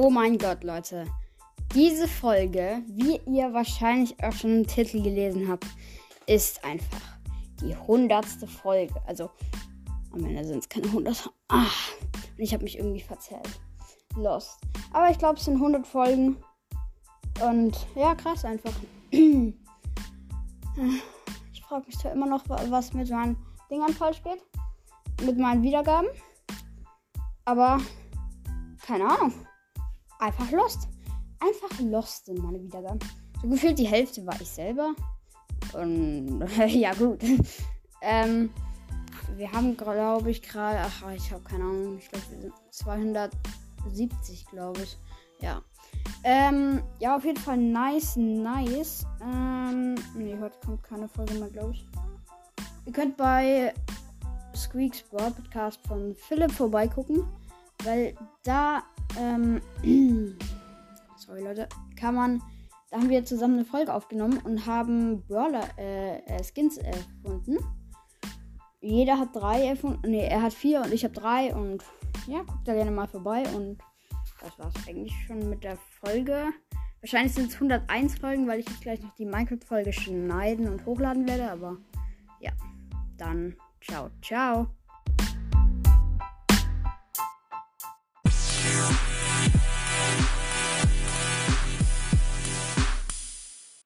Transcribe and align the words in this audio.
Oh 0.00 0.10
mein 0.10 0.38
Gott, 0.38 0.62
Leute. 0.62 1.06
Diese 1.74 2.06
Folge, 2.06 2.82
wie 2.86 3.20
ihr 3.26 3.52
wahrscheinlich 3.52 4.14
auch 4.22 4.30
schon 4.30 4.58
im 4.58 4.66
Titel 4.68 5.02
gelesen 5.02 5.48
habt, 5.48 5.66
ist 6.28 6.64
einfach 6.64 7.18
die 7.60 7.74
hundertste 7.76 8.46
Folge. 8.46 8.94
Also 9.08 9.28
am 10.12 10.24
Ende 10.24 10.44
sind 10.44 10.58
es 10.58 10.68
keine 10.68 10.86
100. 10.86 11.28
Ah, 11.48 11.64
und 11.64 12.38
ich 12.38 12.54
habe 12.54 12.62
mich 12.62 12.78
irgendwie 12.78 13.00
verzählt. 13.00 13.60
Lost. 14.14 14.60
Aber 14.92 15.10
ich 15.10 15.18
glaube, 15.18 15.36
es 15.36 15.46
sind 15.46 15.54
100 15.54 15.84
Folgen. 15.84 16.36
Und 17.44 17.76
ja, 17.96 18.14
krass 18.14 18.44
einfach. 18.44 18.74
ich 19.10 19.52
frage 21.66 21.86
mich 21.86 21.98
zwar 21.98 22.12
immer 22.12 22.26
noch, 22.26 22.48
was 22.48 22.92
mit 22.92 23.10
meinen 23.10 23.36
Dingern 23.68 23.94
falsch 23.94 24.22
geht. 24.22 24.40
Mit 25.26 25.38
meinen 25.38 25.64
Wiedergaben. 25.64 26.06
Aber 27.44 27.80
keine 28.80 29.08
Ahnung. 29.08 29.32
Einfach 30.18 30.50
Lost. 30.50 30.88
Einfach 31.40 31.80
Lost 31.80 32.26
sind 32.26 32.42
meine 32.42 32.60
Wiedergaben. 32.62 32.98
So 33.40 33.48
gefühlt 33.48 33.78
die 33.78 33.86
Hälfte 33.86 34.26
war 34.26 34.40
ich 34.40 34.48
selber. 34.48 34.94
Und 35.74 36.44
ja, 36.66 36.94
gut. 36.94 37.20
ähm, 38.02 38.50
wir 39.36 39.52
haben, 39.52 39.76
glaube 39.76 40.30
ich, 40.30 40.42
gerade. 40.42 40.80
Ach, 40.80 41.10
ich 41.12 41.30
habe 41.30 41.42
keine 41.44 41.64
Ahnung. 41.64 41.98
Ich 41.98 42.08
glaube, 42.08 42.24
wir 42.30 42.40
sind 42.40 42.54
270, 42.70 44.46
glaube 44.46 44.82
ich. 44.82 44.98
Ja. 45.40 45.62
Ähm, 46.24 46.82
ja, 46.98 47.16
auf 47.16 47.24
jeden 47.24 47.38
Fall 47.38 47.56
nice, 47.56 48.16
nice. 48.16 49.06
Ähm, 49.22 49.94
nee, 50.16 50.36
heute 50.40 50.56
kommt 50.64 50.82
keine 50.82 51.08
Folge 51.08 51.34
mehr, 51.34 51.48
glaube 51.48 51.72
ich. 51.72 51.86
Ihr 52.86 52.92
könnt 52.92 53.16
bei 53.16 53.72
Squeaks 54.56 55.02
Broadcast 55.02 55.78
von 55.86 56.14
Philipp 56.14 56.50
vorbeigucken, 56.50 57.24
weil 57.84 58.14
da, 58.44 58.82
ähm, 59.18 59.60
sorry 61.16 61.42
Leute, 61.42 61.68
kann 61.96 62.14
man, 62.14 62.42
da 62.90 62.98
haben 62.98 63.10
wir 63.10 63.24
zusammen 63.24 63.54
eine 63.54 63.64
Folge 63.64 63.92
aufgenommen 63.92 64.38
und 64.44 64.66
haben 64.66 65.22
Brawler, 65.26 65.68
äh, 65.78 66.18
äh 66.18 66.42
Skins 66.44 66.78
erfunden. 66.78 67.58
Jeder 68.80 69.18
hat 69.18 69.34
drei 69.34 69.66
erfunden, 69.66 70.10
nee, 70.10 70.26
er 70.26 70.42
hat 70.42 70.54
vier 70.54 70.82
und 70.82 70.92
ich 70.92 71.04
habe 71.04 71.14
drei 71.14 71.54
und 71.54 71.84
ja, 72.26 72.38
guckt 72.42 72.66
da 72.66 72.74
gerne 72.74 72.90
mal 72.90 73.08
vorbei 73.08 73.42
und 73.54 73.78
das 74.40 74.58
war's 74.58 74.74
eigentlich 74.88 75.14
schon 75.26 75.48
mit 75.50 75.64
der 75.64 75.76
Folge. 75.76 76.52
Wahrscheinlich 77.00 77.34
sind 77.34 77.48
es 77.48 77.54
101 77.54 78.18
Folgen, 78.18 78.46
weil 78.46 78.60
ich 78.60 78.68
jetzt 78.68 78.82
gleich 78.82 79.00
noch 79.02 79.14
die 79.14 79.24
Minecraft-Folge 79.24 79.92
schneiden 79.92 80.68
und 80.68 80.84
hochladen 80.84 81.26
werde, 81.28 81.50
aber 81.50 81.76
ja, 82.40 82.52
dann 83.16 83.56
ciao, 83.80 84.10
ciao. 84.22 84.77